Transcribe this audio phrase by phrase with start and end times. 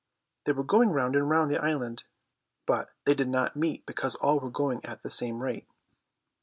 [0.45, 2.05] They were going round and round the island,
[2.65, 5.67] but they did not meet because all were going at the same rate.